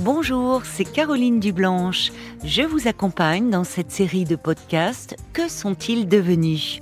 [0.00, 2.12] Bonjour, c'est Caroline Dublanche.
[2.44, 6.78] Je vous accompagne dans cette série de podcasts Que sont-ils devenus?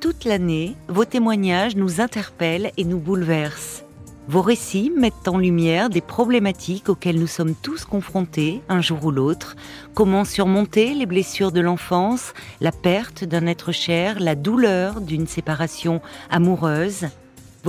[0.00, 3.84] Toute l'année, vos témoignages nous interpellent et nous bouleversent.
[4.28, 9.10] Vos récits mettent en lumière des problématiques auxquelles nous sommes tous confrontés un jour ou
[9.12, 9.56] l'autre.
[9.94, 16.02] Comment surmonter les blessures de l'enfance, la perte d'un être cher, la douleur d'une séparation
[16.28, 17.06] amoureuse?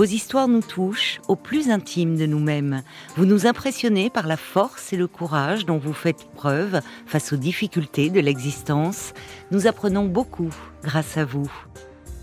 [0.00, 2.82] Vos histoires nous touchent au plus intime de nous-mêmes.
[3.18, 7.36] Vous nous impressionnez par la force et le courage dont vous faites preuve face aux
[7.36, 9.12] difficultés de l'existence.
[9.50, 10.48] Nous apprenons beaucoup
[10.82, 11.52] grâce à vous.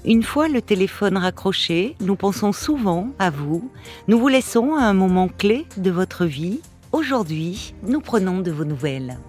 [0.06, 3.70] Une fois le téléphone raccroché, nous pensons souvent à vous.
[4.08, 6.62] Nous vous laissons à un moment clé de votre vie.
[6.94, 9.20] Aujourd'hui, nous prenons de vos nouvelles.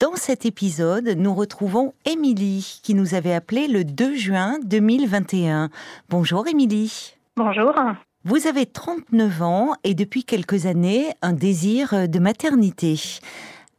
[0.00, 5.70] Dans cet épisode, nous retrouvons Émilie qui nous avait appelé le 2 juin 2021.
[6.08, 7.16] Bonjour Émilie.
[7.36, 7.74] Bonjour.
[8.22, 13.00] Vous avez 39 ans et depuis quelques années un désir de maternité.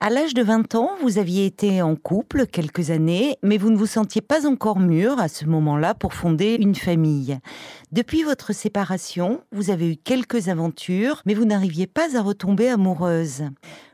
[0.02, 3.76] À l'âge de 20 ans, vous aviez été en couple quelques années, mais vous ne
[3.76, 7.38] vous sentiez pas encore mûr à ce moment-là pour fonder une famille.
[7.92, 13.44] Depuis votre séparation, vous avez eu quelques aventures, mais vous n'arriviez pas à retomber amoureuse.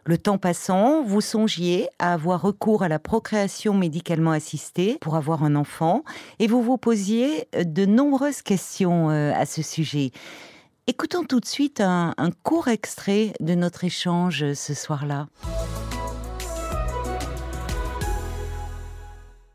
[0.06, 5.44] Le temps passant, vous songiez à avoir recours à la procréation médicalement assistée pour avoir
[5.44, 6.04] un enfant,
[6.38, 10.12] et vous vous posiez de nombreuses questions euh, à ce sujet.
[10.86, 15.26] Écoutons tout de suite un, un court extrait de notre échange ce soir-là.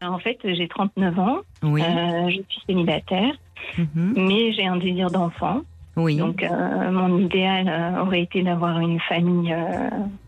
[0.03, 1.39] En fait, j'ai 39 ans.
[1.62, 1.83] Oui.
[1.83, 3.34] Euh, je suis célibataire,
[3.79, 4.15] Mhm.
[4.17, 5.61] mais j'ai un désir d'enfant.
[5.97, 6.17] Oui.
[6.17, 9.55] Donc, euh, mon idéal euh, aurait été d'avoir une famille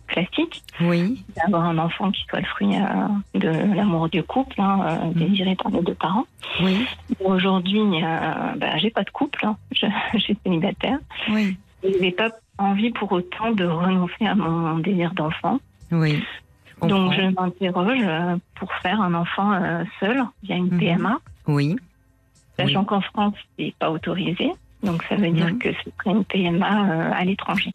[0.09, 1.25] classique, oui.
[1.37, 2.75] d'avoir un enfant qui soit le fruit
[3.35, 6.27] de l'amour du couple, hein, euh, désiré par les deux parents.
[6.63, 6.85] Oui.
[7.25, 9.57] Aujourd'hui, bah, j'ai pas de couple, hein.
[9.75, 10.99] je, je suis célibataire.
[11.31, 11.57] Oui.
[11.83, 12.29] Et j'ai pas
[12.59, 15.59] envie pour autant de renoncer à mon désir d'enfant.
[15.91, 16.23] Oui.
[16.89, 20.79] Donc, je m'interroge euh, pour faire un enfant euh, seul via une Mhm.
[20.79, 21.19] PMA.
[21.47, 21.77] Oui.
[22.59, 22.87] Sachant Oui.
[22.87, 24.53] qu'en France, c'est pas autorisé.
[24.83, 25.59] Donc, ça veut dire Mhm.
[25.59, 27.71] que ce serait une PMA euh, à l'étranger.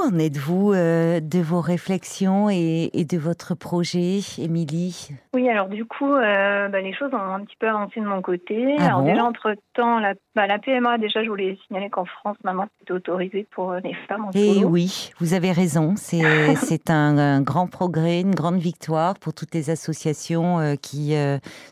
[0.00, 5.08] Où en êtes-vous euh, de vos réflexions et, et de votre projet, Émilie?
[5.34, 8.22] Oui, alors du coup, euh, bah, les choses ont un petit peu avancé de mon
[8.22, 8.74] côté.
[8.78, 9.06] Ah alors bon?
[9.12, 13.46] déjà, entre-temps, la, bah, la PMA, déjà, je voulais signaler qu'en France, maintenant, c'était autorisé
[13.50, 14.68] pour euh, les femmes en Eh solo.
[14.68, 15.94] oui, vous avez raison.
[15.96, 21.14] C'est c'est un, un grand progrès, une grande victoire pour toutes les associations euh, qui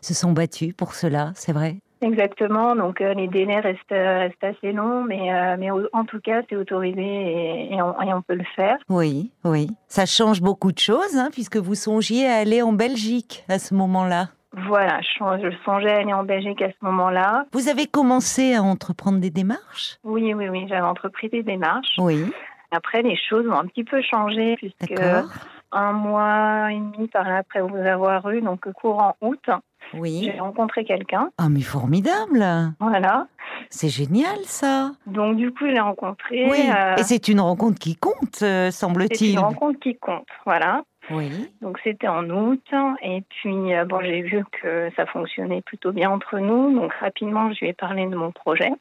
[0.01, 4.43] se sont battues pour cela, c'est vrai Exactement, donc euh, les délais restent, euh, restent
[4.43, 8.21] assez longs, mais, euh, mais en tout cas, c'est autorisé et, et on, et on
[8.21, 8.77] peut le faire.
[8.87, 9.67] Oui, oui.
[9.87, 13.73] Ça change beaucoup de choses, hein, puisque vous songiez à aller en Belgique à ce
[13.73, 14.29] moment-là.
[14.67, 17.45] Voilà, je, je songeais à aller en Belgique à ce moment-là.
[17.51, 19.97] Vous avez commencé à entreprendre des démarches?
[20.03, 21.95] Oui, oui, oui, j'avais entrepris des démarches.
[21.99, 22.23] Oui,
[22.71, 25.29] Après, les choses ont un petit peu changé puisque d'accord.
[25.71, 29.49] Un mois et demi par là après vous avoir eu, donc courant août,
[29.93, 30.29] Oui.
[30.33, 31.29] j'ai rencontré quelqu'un.
[31.37, 32.45] Ah, mais formidable
[32.79, 33.27] Voilà.
[33.69, 36.47] C'est génial, ça Donc du coup, je l'ai rencontré.
[36.49, 39.33] Oui, euh, et c'est une rencontre qui compte, euh, c'est semble-t-il.
[39.33, 40.27] une rencontre qui compte.
[40.45, 40.83] Voilà.
[41.11, 42.63] Oui, Donc c'était en août.
[43.01, 46.73] Et puis, euh, bon, j'ai vu que ça fonctionnait plutôt bien entre nous.
[46.79, 48.71] Donc rapidement, je lui ai parlé de mon projet.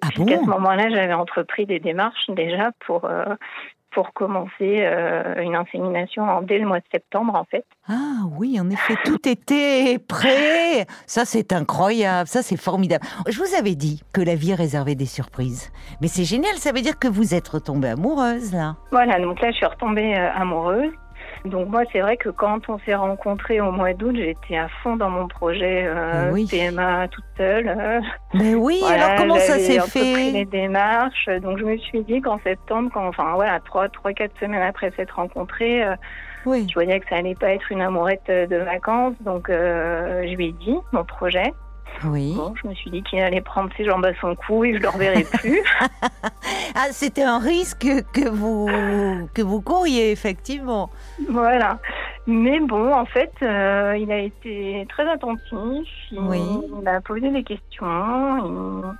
[0.00, 0.24] ah bon?
[0.24, 3.08] Puisqu'à ce moment-là, j'avais entrepris des démarches déjà pour,
[3.94, 4.50] pour commencer
[4.82, 7.64] euh, une insémination en- dès le mois de septembre, en fait.
[7.88, 10.86] Ah oui, en effet, tout était prêt.
[11.06, 13.04] Ça, c'est incroyable, ça, c'est formidable.
[13.28, 15.70] Je vous avais dit que la vie réservait des surprises.
[16.00, 18.76] Mais c'est génial, ça veut dire que vous êtes retombée amoureuse, là.
[18.90, 20.92] Voilà, donc là, je suis retombée euh, amoureuse.
[21.44, 24.96] Donc moi, c'est vrai que quand on s'est rencontrés au mois d'août, j'étais à fond
[24.96, 26.46] dans mon projet euh, Oui.
[26.50, 27.68] PMA toute seule.
[27.68, 28.00] euh.
[28.32, 31.28] Mais oui, Voilà, alors comment ça s'est entrepris les fait démarches.
[31.42, 34.90] Donc je me suis dit qu'en septembre, quand, enfin voilà, trois, trois, quatre semaines après
[34.92, 35.94] s'être rencontrés, euh,
[36.46, 39.14] Oui, je voyais que ça allait pas être une amourette euh, de vacances.
[39.20, 41.52] Donc euh, je lui ai dit mon projet.
[42.04, 42.34] Oui.
[42.36, 44.78] Bon, je me suis dit qu'il allait prendre ses jambes à son cou et je
[44.80, 45.62] le reverrai plus.
[46.74, 48.68] Ah, c'était un risque que vous,
[49.34, 50.90] que vous couriez, effectivement.
[51.28, 51.78] Voilà.
[52.26, 55.88] Mais bon, en fait, euh, il a été très attentif.
[56.10, 56.42] Il, Oui.
[56.80, 58.94] il a posé des questions.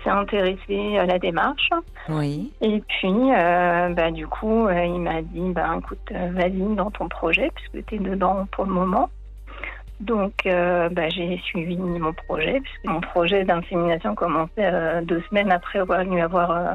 [0.00, 1.70] Il s'est intéressé à la démarche.
[2.08, 6.90] Oui, Et puis, euh, bah, du coup, euh, il m'a dit, bah, écoute, vas-y dans
[6.90, 9.10] ton projet, puisque tu es dedans pour le moment.
[10.00, 15.50] Donc, euh, bah, j'ai suivi mon projet, puisque mon projet d'insémination commençait euh, deux semaines
[15.50, 16.74] après avoir, lui avoir euh,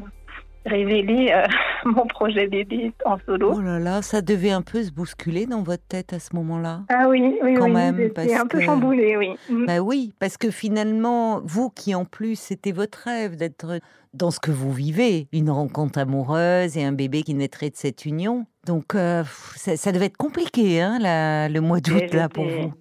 [0.65, 1.45] révéler euh,
[1.85, 3.53] mon projet bébé en solo.
[3.55, 6.81] Oh là là, ça devait un peu se bousculer dans votre tête à ce moment-là.
[6.89, 9.35] Ah oui, oui, Quand oui, même, parce un peu que- chamboulée, oui.
[9.49, 9.65] Mm.
[9.67, 13.79] Bah oui, parce que finalement, vous qui en plus, c'était votre rêve d'être
[14.13, 18.05] dans ce que vous vivez, une rencontre amoureuse et un bébé qui naîtrait de cette
[18.05, 18.45] union.
[18.67, 22.71] Donc, ça, ça devait être compliqué, hein, la- le mois d'août, là, pour vous.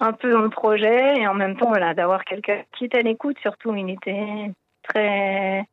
[0.00, 3.02] Un peu dans le projet et en même temps, voilà, d'avoir quelqu'un qui est à
[3.02, 4.52] l'écoute, surtout, il était
[4.84, 5.64] très,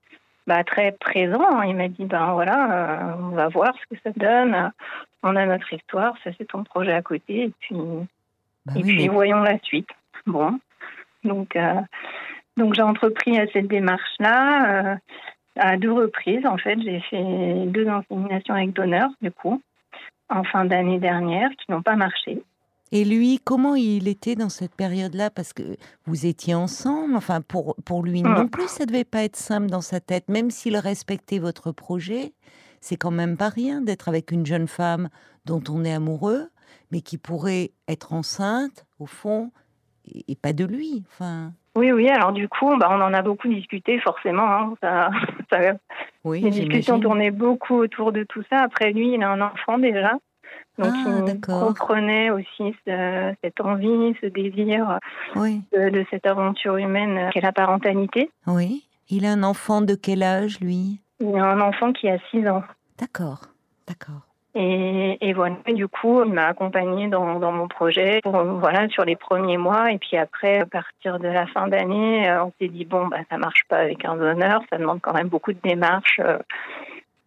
[0.48, 1.62] bah, très présent.
[1.62, 4.72] Il m'a dit, ben voilà, euh, on va voir ce que ça donne.
[5.22, 7.76] On a notre histoire, ça c'est ton projet à côté, et puis,
[8.66, 9.90] Bah et oui, puis mais- voyons la suite.
[10.26, 10.60] Bon,
[11.24, 11.82] donc, euh,
[12.58, 14.96] donc j'ai entrepris à cette démarche-là euh,
[15.58, 16.46] à deux reprises.
[16.48, 19.62] En fait, j'ai fait deux inséminations avec donneur, du coup,
[20.30, 22.42] en fin d'année dernière, qui n'ont pas marché.
[22.92, 25.30] Et lui, comment il était dans cette période-là?
[25.30, 25.64] Parce que
[26.06, 27.16] vous étiez ensemble.
[27.16, 28.34] Enfin, pour, pour lui Mm.
[28.34, 30.30] non plus, ça devait pas être simple dans sa tête.
[30.30, 32.34] Même s'il respectait votre projet,
[32.82, 35.10] c'est quand même pas rien d'être avec une jeune femme
[35.46, 36.50] dont on est amoureux,
[36.92, 39.52] mais qui pourrait être enceinte, au fond,
[40.08, 41.04] et, et pas de lui.
[41.12, 42.08] Enfin, Oui, oui.
[42.10, 44.48] Alors du coup, bah, on en a beaucoup discuté, forcément.
[44.48, 44.74] hein.
[44.82, 45.10] Ça,
[45.52, 45.74] ça-
[46.24, 48.60] oui, les discussions tournaient beaucoup autour de tout ça.
[48.62, 50.14] Après, lui, il a un enfant déjà.
[50.78, 51.60] Donc, Ah, il d'accord.
[51.68, 55.00] comprenait aussi ce- cette envie, ce désir
[55.36, 58.30] Oui, de, de cette aventure humaine qu'est la parentalité.
[58.48, 58.84] oui.
[59.08, 61.00] Il a un enfant de quel âge, lui?
[61.20, 62.64] Il a un enfant qui a 6 ans.
[63.00, 63.42] D'accord,
[63.88, 64.22] d'accord.
[64.56, 69.06] Et, et voilà, du coup, il m'a accompagnée dans, dans mon projet pour, voilà, sur
[69.06, 69.92] les premiers mois.
[69.92, 73.18] Et puis après, à partir de la fin d'année, euh, on s'est dit, bon, bah,
[73.30, 76.20] ça marche pas avec un donneur, ça demande quand même beaucoup de démarches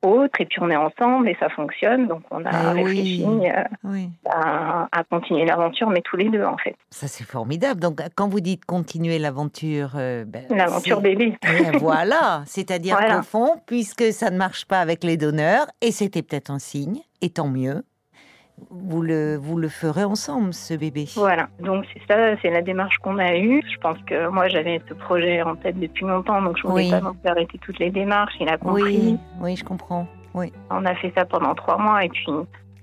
[0.03, 0.41] autres.
[0.41, 2.07] Et puis on est ensemble et ça fonctionne.
[2.07, 4.11] Donc on a Eh réfléchi euh, Oui.
[4.31, 6.77] à, à continuer l'aventure, mais tous les deux, en fait.
[6.91, 7.81] Ça, c'est formidable.
[7.81, 11.37] Donc, quand vous dites continuer l'aventure, euh, ben, L'aventure bébé.
[11.81, 13.17] Voilà, c'est-à-dire Voilà.
[13.17, 17.01] qu'au fond, puisque ça ne marche pas avec les donneurs, et c'était peut-être un signe,
[17.21, 17.83] et tant mieux,
[18.71, 21.07] vous le, vous le ferez ensemble, ce bébé.
[21.17, 23.63] Voilà, donc c'est ça, c'est la démarche qu'on a eue.
[23.73, 26.91] Je pense que moi j'avais ce projet en tête depuis longtemps, donc je voulais Oui.
[26.91, 28.35] pas non plus arrêter toutes les démarches.
[28.41, 28.83] Il a compris.
[28.83, 30.07] Oui, oui, je comprends.
[30.35, 30.53] Oui.
[30.71, 32.27] On a fait ça pendant trois mois et puis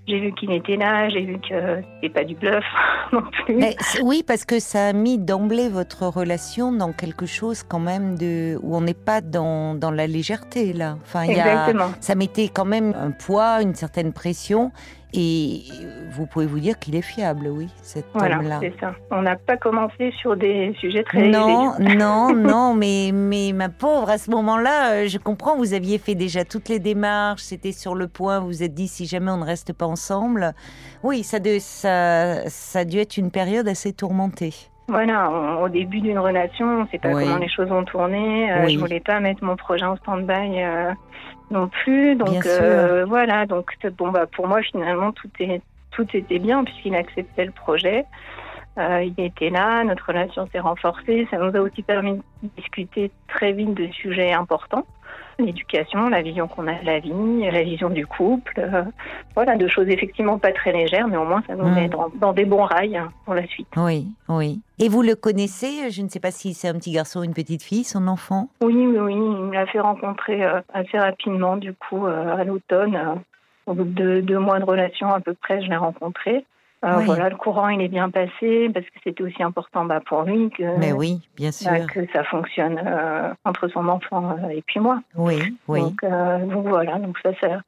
[0.08, 2.64] j'ai vu qu'il était là, j'ai vu que c'était pas du bluff
[3.12, 3.56] non plus.
[3.56, 8.16] Mais oui, parce que ça a mis d'emblée votre relation dans quelque chose quand même
[8.18, 10.98] de où on n'est pas dans, dans la légèreté là.
[11.02, 11.90] Enfin, il y a, Exactement.
[12.02, 14.72] ça mettait quand même un poids, une certaine pression,
[15.16, 15.64] et
[16.12, 18.60] vous pouvez vous dire qu'il est fiable, oui, cet Voilà, homme-là.
[18.62, 18.96] c'est ça.
[19.12, 24.10] On n'a pas commencé sur des sujets très Non, non, non, mais, mais ma pauvre,
[24.10, 27.96] à ce moment-là, euh, je comprends, vous aviez fait déjà toutes les démarches, c'était sur
[27.96, 30.54] le point, vous vous êtes dit si jamais on ne reste pas ensemble.
[31.04, 34.54] Oui, ça, de, ça, ça a dû être une période assez tourmentée.
[34.88, 37.24] Voilà, on- au début d'une relation, on ne sait pas Oui.
[37.24, 38.52] comment les choses vont tourner.
[38.52, 38.74] Euh, Oui.
[38.76, 40.92] Je voulais pas mettre mon projet en stand-by euh,
[41.52, 42.16] non plus.
[42.16, 45.62] Donc euh, voilà, donc bon bah pour moi finalement tout est
[45.92, 48.06] tout était bien puisqu'il acceptait le projet.
[48.78, 51.28] Euh, il était là, notre relation s'est renforcée.
[51.32, 54.86] Ça nous a aussi permis de discuter très vite de sujets importants.
[55.38, 58.54] L'éducation, la vision qu'on a de la vie, la vision du couple.
[58.58, 58.84] euh,
[59.34, 62.32] voilà, de choses effectivement pas très légères, mais au moins ça nous met dans, dans
[62.32, 63.68] des bons rails pour la suite.
[63.76, 64.62] Oui, oui.
[64.80, 67.34] Et vous le connaissez Je ne sais pas si c'est un petit garçon ou une
[67.34, 68.48] petite fille, son enfant?
[68.62, 69.14] Oui, oui, oui.
[69.14, 72.96] Il me l'a fait rencontrer euh, assez rapidement, du coup, euh, à l'automne.
[72.96, 73.16] euh,
[73.68, 76.46] au bout de deux mois de relation à peu près, je l'ai rencontré.
[76.84, 77.06] Euh, Oui.
[77.06, 80.50] Voilà, le courant, il est bien passé parce que c'était aussi important bah, pour lui
[80.50, 81.72] que, Mais oui, bien sûr.
[81.72, 85.02] bah, que ça fonctionne euh, entre son enfant euh, et puis moi.
[85.16, 85.82] Oui, oui.
[85.82, 87.62] Donc, euh, donc voilà, donc ça, ça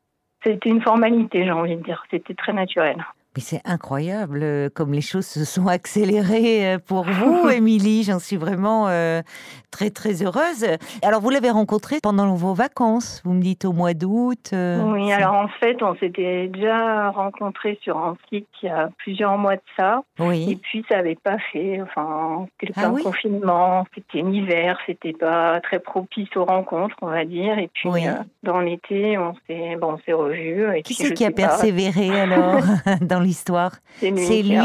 [0.43, 2.03] c'était une formalité, j'ai envie de dire.
[2.11, 3.03] C'était très naturel.
[3.37, 8.01] Mais c'est incroyable euh, comme les choses se sont accélérées euh, pour vous, Émilie.
[8.01, 9.21] J'en suis vraiment euh,
[9.69, 10.65] très, très heureuse.
[11.03, 14.49] Alors, vous l'avez rencontré pendant vos vacances, vous me dites au mois d'août.
[14.53, 18.89] euh, Oui, alors en fait, on s'était déjà rencontrés sur un site il y a
[18.97, 20.01] plusieurs mois de ça.
[20.19, 24.79] Et Oui, puis ça n'avait pas fait, enfin, c'était Ah un oui confinement, c'était l'hiver,
[24.87, 27.59] c'était pas très propice aux rencontres, on va dire.
[27.59, 28.07] Et puis Oui.
[28.07, 30.75] euh, dans l'été, on s'est, bon, on s'est revus.
[30.75, 32.63] Et qui c'est qui a pas, persévéré alors
[33.01, 34.55] dans l'histoire C'est lui.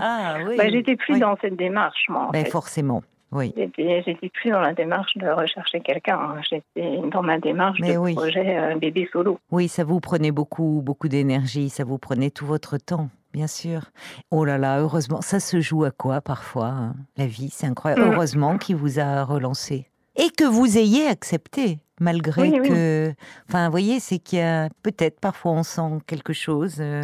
[0.00, 0.56] Ah oui.
[0.56, 1.20] Bah, j'étais plus Oui.
[1.20, 2.26] dans cette démarche, moi.
[2.28, 2.50] En Ben, fait.
[2.50, 3.02] forcément,
[3.32, 3.54] oui.
[3.56, 6.18] J'étais, plus dans la démarche de rechercher quelqu'un.
[6.18, 6.40] hein.
[6.48, 8.14] J'étais dans ma démarche Mais de oui.
[8.14, 9.38] projet euh, bébé solo.
[9.50, 13.82] Oui, ça vous prenait beaucoup, beaucoup d'énergie, ça vous prenait tout votre temps, bien sûr.
[14.30, 16.94] Oh là là, heureusement, ça se joue à quoi parfois hein?
[17.16, 18.02] La vie, c'est incroyable.
[18.04, 18.12] Mm.
[18.12, 19.86] Heureusement qu'il vous a relancé.
[20.16, 22.68] Et que vous ayez accepté, malgré Oui, oui.
[22.68, 23.12] que...
[23.48, 27.02] Enfin, vous voyez, c'est qu'il y a peut-être parfois on sent quelque chose euh,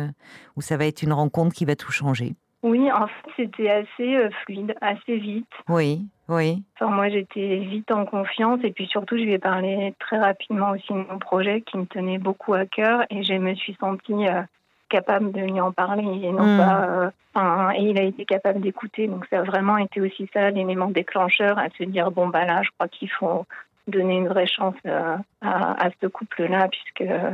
[0.57, 2.35] où ça va être une rencontre qui va tout changer.
[2.63, 5.47] Oui, en fait, c'était assez euh, fluide, assez vite.
[5.69, 6.65] Oui, oui.
[6.75, 10.71] Enfin, moi, j'étais vite en confiance et puis surtout, je lui ai parlé très rapidement
[10.71, 14.27] aussi de mon projet qui me tenait beaucoup à cœur et je me suis sentie
[14.27, 14.43] euh,
[14.89, 16.59] capable de lui en parler et non Mm.
[16.59, 16.87] pas.
[16.89, 19.07] euh, enfin, et il a été capable d'écouter.
[19.07, 22.63] Donc, ça a vraiment été aussi ça l'élément déclencheur à se dire bon, bah là,
[22.65, 23.45] je crois qu'il faut
[23.87, 27.31] donner une vraie chance à, à ce couple-là puisque euh,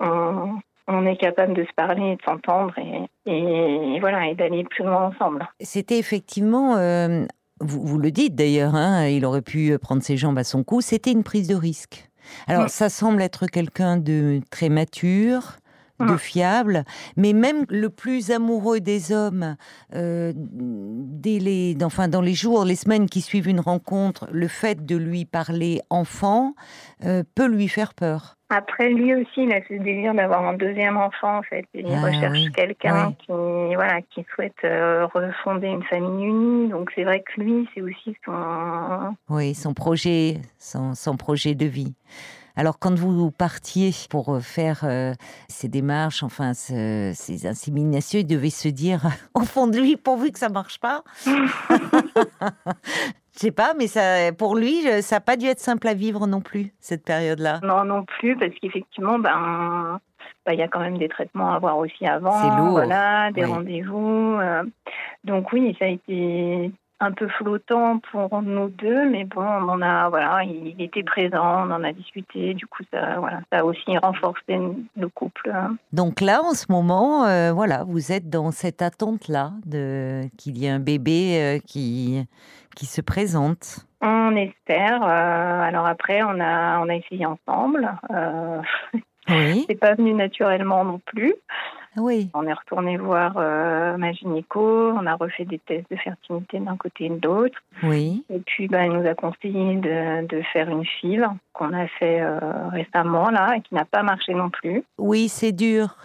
[0.00, 0.58] on,
[0.88, 4.84] on est capable de se parler et de s'entendre et, et voilà et d'aller plus
[4.84, 5.46] loin ensemble.
[5.60, 7.24] C'était effectivement, euh,
[7.60, 10.80] vous, vous le dites d'ailleurs, hein, il aurait pu prendre ses jambes à son cou,
[10.80, 12.08] c'était une prise de risque.
[12.46, 15.56] Alors ça semble être quelqu'un de très mature,
[16.06, 16.84] de fiable,
[17.16, 19.56] mais même le plus amoureux des hommes,
[19.94, 24.84] euh, dès les, enfin, dans les jours, les semaines qui suivent une rencontre, le fait
[24.84, 26.54] de lui parler enfant
[27.04, 28.36] euh, peut lui faire peur.
[28.54, 31.64] Après, lui aussi, il a ce désir d'avoir un deuxième enfant, en fait.
[31.72, 32.52] Il Ah, recherche oui.
[32.54, 33.14] quelqu'un Oui.
[33.20, 36.68] qui, voilà, qui souhaite euh, refonder une famille unie.
[36.68, 39.14] Donc, c'est vrai que lui, c'est aussi son.
[39.30, 41.94] Oui, son projet, son, son projet de vie.
[42.56, 45.12] Alors, quand vous partiez pour euh, faire euh,
[45.48, 49.00] ces démarches, enfin, ce- ces inséminations, il devait se dire,
[49.34, 51.02] au fond de lui, pourvu que ça marche pas.
[53.34, 55.94] Je sais pas, mais ça, pour lui, je- ça n'a pas dû être simple à
[55.94, 57.60] vivre non plus, cette période-là.
[57.62, 59.98] Non, non plus, parce qu'effectivement, ben.
[60.44, 63.32] ben, Il y a quand même des traitements à voir aussi avant, C'est lourd, voilà,
[63.32, 63.50] des oui.
[63.50, 64.36] rendez-vous.
[64.38, 64.64] euh.
[65.24, 66.70] donc oui, ça a été
[67.02, 71.66] un peu flottant pour nous deux, mais bon, on en a, voilà, il était présent,
[71.66, 74.58] on en a discuté, du coup, ça, voilà, ça a aussi renforcé
[74.96, 75.50] le couple.
[75.52, 75.76] hein.
[75.92, 80.66] Donc là, en ce moment, euh, voilà, vous êtes dans cette attente-là de qu'il y
[80.66, 82.24] ait un bébé euh, qui
[82.76, 83.80] qui se présente.
[84.00, 85.02] On espère.
[85.02, 87.90] euh, alors après, on a, on a essayé ensemble.
[89.28, 91.34] Oui, c'est pas venu naturellement non plus.
[91.96, 94.92] Oui, On est retourné voir euh, ma gynéco.
[94.92, 97.58] On a refait des tests de fertilité d'un côté et de l'autre.
[97.82, 98.24] oui.
[98.30, 102.20] Et puis, bah, elle nous a conseillé de, de faire une file qu'on a fait
[102.20, 102.38] euh,
[102.70, 104.84] récemment là et qui n'a pas marché non plus.
[104.98, 105.96] Oui, c'est dur.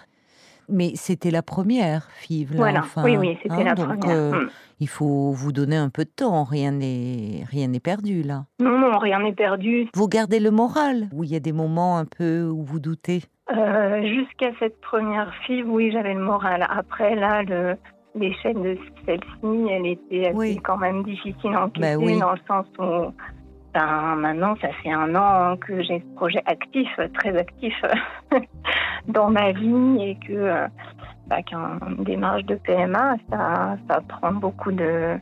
[0.70, 2.52] Mais c'était la première, FIV.
[2.52, 2.80] Là, voilà.
[2.80, 4.16] enfin, oui, oui, c'était hein, la donc, première.
[4.18, 4.50] euh, Mm.
[4.80, 6.44] Il faut vous donner un peu de temps.
[6.44, 8.46] Rien n'est rien n'est perdu là.
[8.60, 9.88] Non, non, rien n'est perdu.
[9.96, 11.08] Vous gardez le moral.
[11.14, 13.24] Ou il y a des moments un peu où vous doutez.
[13.52, 16.68] Euh, Jusqu'à cette première fille, oui, j'avais le moral.
[16.70, 17.76] Après, là, le,
[18.14, 20.58] l'échec de celle-ci, elle était assez Oui.
[20.64, 22.20] quand même difficile à encaisser Bah oui.
[22.20, 23.12] dans le sens où
[23.78, 27.76] ben, maintenant, ça fait un an que j'ai ce projet actif, très actif
[29.08, 30.68] dans ma vie et que euh,
[31.28, 35.20] bah, qu'une démarche de PMA, ça, ça prend beaucoup de,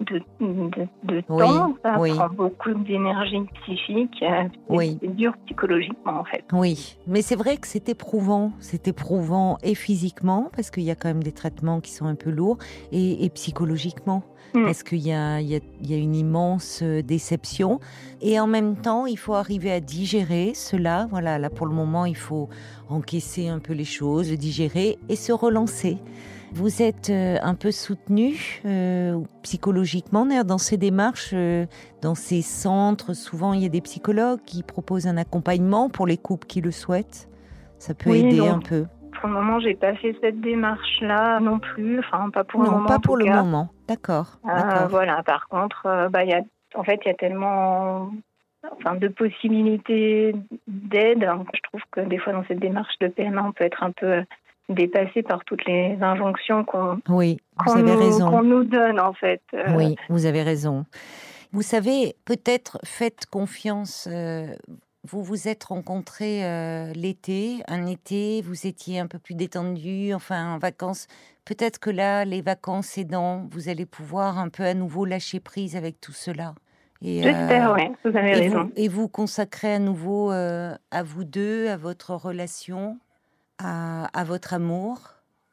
[0.00, 2.10] de, de, de Oui, temps, ça oui.
[2.14, 4.22] prend beaucoup d'énergie psychique.
[4.22, 4.98] euh, c'est- Oui.
[5.00, 6.44] C'est dur psychologiquement, en fait.
[6.52, 8.52] Oui, mais c'est vrai que c'est éprouvant.
[8.60, 12.14] C'est éprouvant et physiquement, parce qu'il y a quand même des traitements qui sont un
[12.14, 12.58] peu lourds,
[12.92, 14.64] et, et psychologiquement, Mm.
[14.64, 17.78] parce qu'il y a, il y, a, il y a une immense euh, déception.
[18.20, 21.06] Et en même temps, il faut arriver à digérer cela.
[21.10, 22.48] Voilà, là pour le moment, il faut
[22.88, 25.98] encaisser un peu les choses, digérer et se relancer.
[26.52, 31.66] Vous êtes euh, un peu soutenu euh, psychologiquement dans ces démarches, euh,
[32.02, 33.14] dans ces centres.
[33.14, 36.72] Souvent, il y a des psychologues qui proposent un accompagnement pour les couples qui le
[36.72, 37.28] souhaitent.
[37.78, 38.86] Ça peut Oui, aider un peu.
[39.20, 42.00] Pour le moment, j'ai pas fait cette démarche-là non plus.
[42.00, 42.88] Enfin, pas pour le non, moment.
[42.88, 43.42] pas pour le cas.
[43.42, 43.68] moment.
[43.86, 44.38] D'accord.
[44.44, 44.88] Euh, d'accord.
[44.88, 45.22] voilà.
[45.22, 46.42] Par contre, bah, il y a,
[46.74, 48.10] en fait, il y a tellement,
[48.78, 50.34] enfin, de possibilités
[50.66, 51.28] d'aide.
[51.54, 54.24] Je trouve que des fois, dans cette démarche de PMA, on peut être un peu
[54.70, 59.42] dépassé par toutes les injonctions qu'on Oui, avez nous, qu'on nous donne, en fait.
[59.54, 60.84] Euh, Oui, vous avez raison.
[61.52, 64.08] Vous savez, peut-être faites confiance.
[64.10, 64.46] euh,
[65.04, 70.54] vous vous êtes rencontrés euh, l'été, un été, vous étiez un peu plus détendu, enfin
[70.54, 71.06] en vacances.
[71.46, 75.74] Peut-être que là, les vacances aidant, vous allez pouvoir un peu à nouveau lâcher prise
[75.74, 76.54] avec tout cela.
[77.02, 77.88] J'espère, euh, oui.
[78.04, 78.64] Vous avez et raison.
[78.64, 82.98] vous, et vous consacrer à nouveau euh, à vous deux, à votre relation,
[83.62, 84.98] à, votre amour.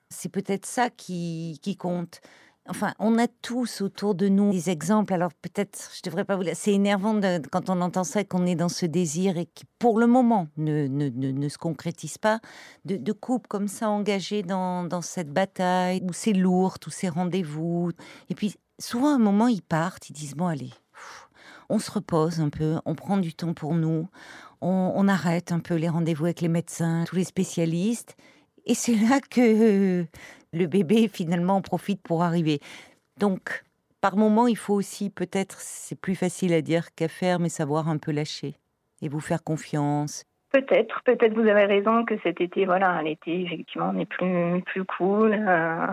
[0.09, 2.21] C'est peut-être ça qui, qui compte.
[2.69, 5.13] Enfin, on a tous autour de nous des exemples.
[5.13, 6.43] Alors peut-être, je devrais pas vous.
[6.53, 7.19] C'est énervant
[7.51, 10.87] quand on entend ça qu'on est dans ce désir et qui, pour le moment, ne,
[10.87, 12.39] ne, ne, ne se concrétise pas.
[12.85, 17.91] De, couples comme ça engagés dans, dans cette bataille où c'est lourd, tous ces rendez-vous.
[18.29, 20.71] Et puis souvent, à un moment, ils partent, ils disent bon allez,
[21.69, 24.07] on se repose un peu, on prend du temps pour nous,
[24.61, 28.15] on, arrête un peu les rendez-vous avec les médecins, tous les spécialistes.
[28.65, 30.05] Et c'est là que
[30.53, 32.59] le bébé finalement en profite pour arriver.
[33.19, 33.63] Donc,
[34.01, 37.87] par moment, il faut aussi peut-être, c'est plus facile à dire qu'à faire, mais savoir
[37.89, 38.55] un peu lâcher
[39.01, 40.23] et vous faire confiance.
[40.51, 45.33] Peut-être, peut-être vous avez raison que cet été, voilà, l'été, effectivement, n'est plus, plus cool.
[45.33, 45.87] euh,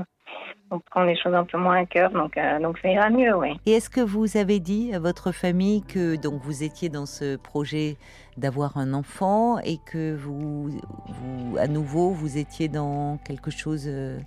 [0.71, 3.37] on prend les choses un peu moins à cœur, donc, euh, donc ça ira mieux,
[3.37, 3.59] oui.
[3.67, 7.37] Et est-ce que vous avez dit à votre famille que donc vous étiez dans ce
[7.37, 7.97] projet
[8.37, 10.71] d'avoir un enfant et que vous,
[11.09, 14.19] vous, à nouveau, vous étiez dans quelque chose, euh,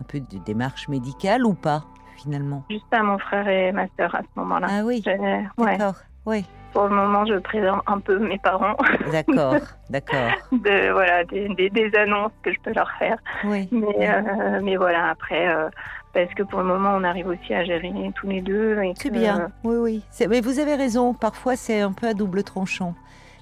[0.00, 1.84] un peu de démarche médicale ou pas,
[2.22, 2.64] finalement?
[2.70, 4.66] Juste à mon frère et ma sœur à ce moment-là.
[4.70, 5.78] Ah oui, ouais.
[5.78, 5.96] d'accord,
[6.28, 6.44] oui.
[6.74, 8.76] Pour le moment, je présente un peu mes parents.
[9.12, 9.56] D'accord,
[9.88, 10.30] d'accord.
[10.52, 13.16] de voilà, des, des, des, annonces que je peux leur faire.
[13.44, 13.68] Oui.
[13.72, 15.70] Mais, euh, mais voilà, après, euh,
[16.12, 18.76] parce que pour le moment, on arrive aussi à gérer tous les deux.
[18.96, 20.02] C'est bien, oui, oui.
[20.28, 22.94] Mais vous avez raison, parfois c'est un peu à double tranchant.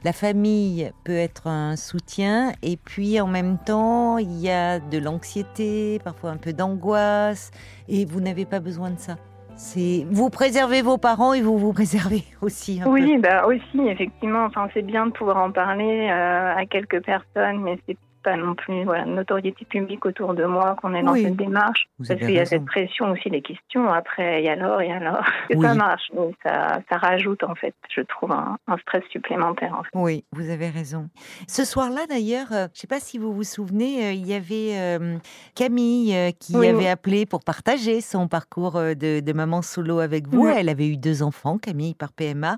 [0.04, 4.98] La famille peut être un soutien et puis en même temps, il y a de
[4.98, 7.50] l'anxiété, parfois un peu d'angoisse
[7.88, 9.16] et vous n'avez pas besoin de ça.
[9.56, 12.82] C'est vous préservez vos parents et vous vous préservez aussi.
[12.84, 13.22] Un oui, peu.
[13.22, 14.44] bah aussi effectivement.
[14.44, 18.56] Enfin, c'est bien de pouvoir en parler euh, à quelques personnes, mais c'est pas non
[18.56, 21.22] plus voilà, une notoriété publique autour de moi qu'on est dans Oui.
[21.22, 21.86] cette démarche.
[22.00, 25.24] Vous parce qu'il y a cette pression aussi, les questions après, et alors, et alors.
[25.48, 25.64] Que Oui.
[25.64, 29.72] ça marche, mais ça, ça rajoute en fait, je trouve, un, un stress supplémentaire.
[29.78, 29.90] En fait.
[29.94, 31.08] Oui, vous avez raison.
[31.46, 34.34] Ce soir-là, d'ailleurs, euh, je ne sais pas si vous vous souvenez, euh, il y
[34.34, 35.16] avait euh,
[35.54, 36.66] Camille qui Oui.
[36.66, 40.48] avait appelé pour partager son parcours de, de maman solo avec vous.
[40.48, 42.56] Elle avait eu deux enfants, Camille par PMA.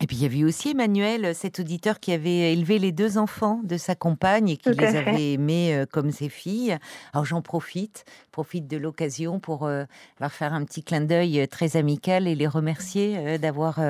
[0.00, 3.60] Et puis il y avait aussi Emmanuel, cet auditeur qui avait élevé les deux enfants
[3.64, 5.09] de sa compagne et qui les fait.
[5.18, 6.76] Aimés euh, comme ses filles.
[7.12, 12.26] Alors j'en profite, profite de l'occasion pour leur faire un petit clin d'œil très amical
[12.26, 13.80] et les remercier d'avoir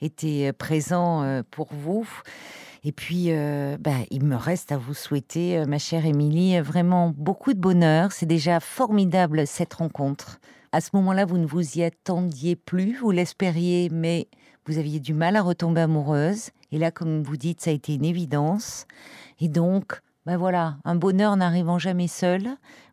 [0.00, 2.08] été présents pour vous.
[2.84, 3.30] Et puis,
[3.80, 8.12] bah, il me reste à vous souhaiter, ma chère Émilie, vraiment beaucoup de bonheur.
[8.12, 10.40] C'est déjà formidable cette rencontre.
[10.72, 14.28] À ce moment-là, vous ne vous y attendiez plus, vous l'espériez, mais
[14.64, 16.50] vous aviez du mal à retomber amoureuse.
[16.70, 18.86] Et là, comme vous dites, ça a été une évidence.
[19.40, 22.48] Et donc, ben voilà, un bonheur n'arrivant jamais seul.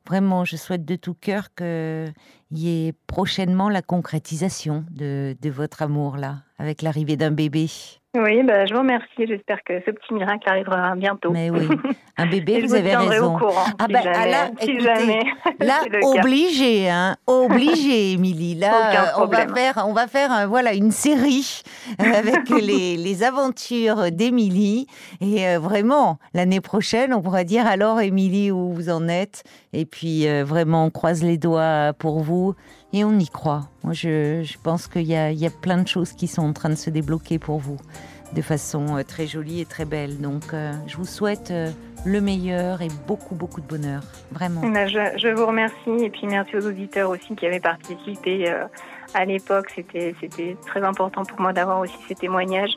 [0.07, 2.13] Vraiment, je souhaite de tout cœur qu'il
[2.51, 7.69] y ait prochainement la concrétisation de, de votre amour, là, avec l'arrivée d'un bébé.
[8.17, 9.27] Oui, bah, je vous remercie.
[9.27, 11.29] J'espère que ce petit miracle arrivera bientôt.
[11.29, 11.67] Mais oui,
[12.17, 13.35] un bébé, je vous avez raison.
[13.35, 15.19] Au courant, Ah si bah, ah là, écoutez,
[15.59, 18.55] Là, obligé, hein, obligé, Émilie.
[18.55, 21.61] Là, on va faire, on va faire, euh, voilà, une série
[22.01, 24.87] euh, avec les, les aventures d'Émilie.
[25.21, 29.43] Et euh, vraiment, l'année prochaine, on pourra dire alors, Émilie, où vous en êtes.
[29.71, 32.55] Et puis, euh, vraiment, on croise les doigts pour vous.
[32.91, 33.69] Et on y croit.
[33.83, 36.89] Moi, je, pense qu'il y a, plein de choses qui sont en train de se
[36.89, 37.77] débloquer pour vous
[38.33, 40.19] de façon euh, très jolie et très belle.
[40.19, 41.71] Donc, euh, je vous souhaite euh,
[42.05, 44.03] le meilleur et beaucoup, beaucoup de bonheur.
[44.31, 44.61] Vraiment.
[44.69, 48.53] Bah, je, vous remercie et puis merci aux auditeurs aussi qui avaient participé
[49.13, 49.67] à l'époque.
[49.75, 52.75] C'était c'était très important pour moi d'avoir aussi ces témoignages.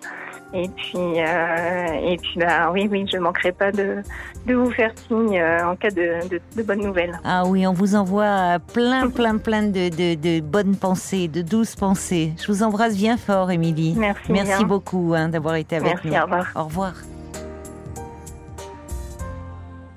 [0.55, 4.03] Et puis euh, et puis bah oui oui je manquerai pas de
[4.47, 7.19] de vous faire signe euh, en cas de, de, de bonnes nouvelles.
[7.25, 11.77] Ah oui, on vous envoie plein, plein, plein de, de- de bonnes pensées, de douces
[11.77, 12.33] pensées.
[12.39, 13.95] Je vous embrasse bien fort, Émilie.
[13.97, 14.31] Merci.
[14.33, 14.67] Merci bien.
[14.67, 16.09] beaucoup hein, d'avoir été avec Merci.
[16.09, 16.17] nous.
[16.17, 16.47] Au revoir.
[16.57, 16.93] Au revoir.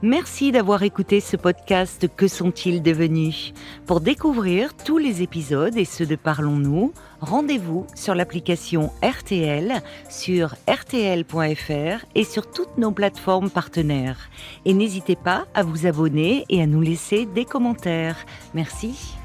[0.02, 3.54] Merci d'avoir écouté ce podcast Que sont-ils devenus?
[3.88, 12.06] Pour découvrir tous les épisodes et ceux de Parlons-nous, rendez-vous sur l'application RTL, sur rtl.fr
[12.14, 14.30] et sur toutes nos plateformes partenaires.
[14.66, 18.26] Et n'hésitez pas à vous abonner et à nous laisser des commentaires.
[18.54, 19.16] Merci.